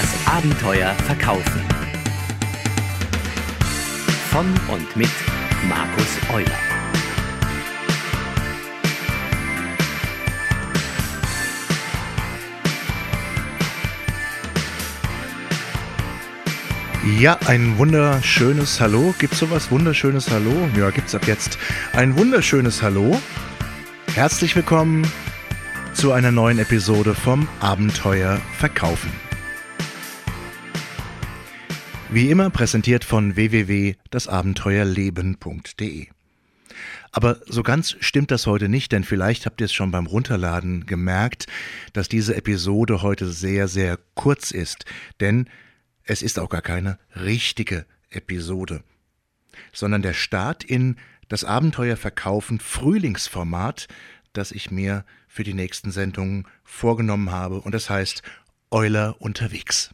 [0.00, 1.60] Das Abenteuer Verkaufen.
[4.30, 5.08] Von und mit
[5.68, 6.46] Markus Euler.
[17.18, 19.12] Ja, ein wunderschönes Hallo.
[19.18, 19.72] Gibt's sowas?
[19.72, 20.68] Wunderschönes Hallo?
[20.76, 21.58] Ja, gibt's ab jetzt.
[21.92, 23.20] Ein wunderschönes Hallo.
[24.14, 25.10] Herzlich willkommen
[25.92, 29.27] zu einer neuen Episode vom Abenteuer Verkaufen.
[32.10, 36.06] Wie immer präsentiert von www.dasabenteuerleben.de.
[37.12, 40.86] Aber so ganz stimmt das heute nicht, denn vielleicht habt ihr es schon beim Runterladen
[40.86, 41.48] gemerkt,
[41.92, 44.86] dass diese Episode heute sehr, sehr kurz ist,
[45.20, 45.50] denn
[46.02, 48.82] es ist auch gar keine richtige Episode,
[49.74, 50.96] sondern der Start in
[51.28, 53.86] das Abenteuer Verkaufen Frühlingsformat,
[54.32, 58.22] das ich mir für die nächsten Sendungen vorgenommen habe, und das heißt
[58.70, 59.90] Euler unterwegs.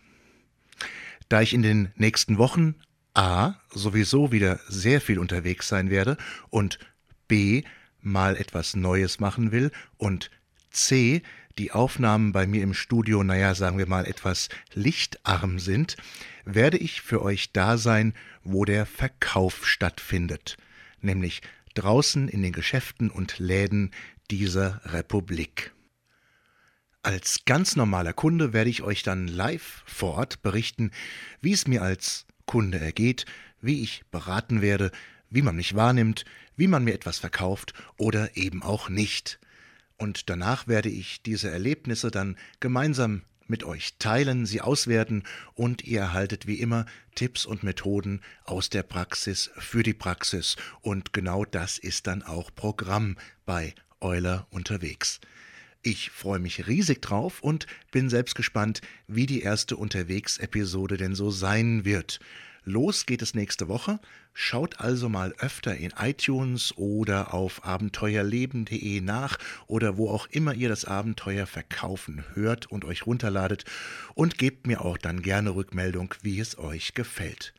[1.28, 2.75] Da ich in den nächsten Wochen
[3.14, 6.17] A sowieso wieder sehr viel unterwegs sein werde
[6.50, 6.78] und
[7.28, 7.62] B
[8.00, 10.30] mal etwas Neues machen will und
[10.70, 11.22] C
[11.58, 15.97] die Aufnahmen bei mir im Studio, naja, sagen wir mal, etwas lichtarm sind,
[16.45, 20.56] werde ich für euch da sein, wo der Verkauf stattfindet,
[21.00, 21.42] nämlich
[21.75, 23.92] draußen in den Geschäften und Läden
[24.30, 25.72] dieser Republik.
[27.05, 30.91] Als ganz normaler Kunde werde ich euch dann live vor Ort berichten,
[31.43, 33.27] wie es mir als Kunde ergeht,
[33.61, 34.91] wie ich beraten werde,
[35.29, 36.25] wie man mich wahrnimmt,
[36.57, 39.39] wie man mir etwas verkauft oder eben auch nicht.
[39.99, 46.01] Und danach werde ich diese Erlebnisse dann gemeinsam mit euch teilen, sie auswerten und ihr
[46.01, 50.57] erhaltet wie immer Tipps und Methoden aus der Praxis für die Praxis.
[50.81, 55.21] Und genau das ist dann auch Programm bei Euler unterwegs.
[55.87, 61.31] Ich freue mich riesig drauf und bin selbst gespannt, wie die erste Unterwegs-Episode denn so
[61.31, 62.21] sein wird.
[62.65, 64.01] Los geht es nächste Woche.
[64.33, 69.36] Schaut also mal öfter in iTunes oder auf abenteuerleben.de nach
[69.67, 73.67] oder wo auch immer ihr das Abenteuer verkaufen hört und euch runterladet
[74.14, 77.53] und gebt mir auch dann gerne Rückmeldung, wie es euch gefällt.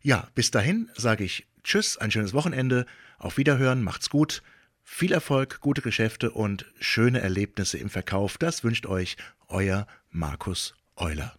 [0.00, 2.86] Ja, bis dahin sage ich Tschüss, ein schönes Wochenende,
[3.18, 4.44] auf Wiederhören, macht's gut,
[4.84, 8.38] viel Erfolg, gute Geschäfte und schöne Erlebnisse im Verkauf.
[8.38, 9.16] Das wünscht euch
[9.48, 11.34] euer Markus Euler.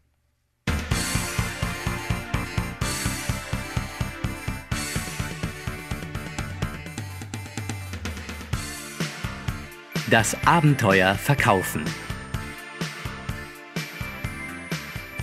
[10.10, 11.84] Das Abenteuer Verkaufen.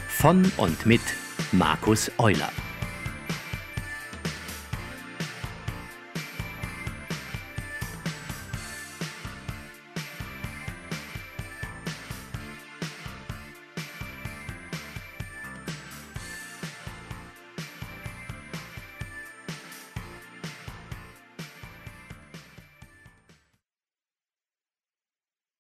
[0.09, 1.01] Von und mit
[1.53, 2.51] Markus Euler.